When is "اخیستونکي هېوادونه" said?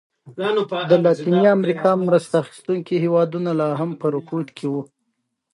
2.43-3.49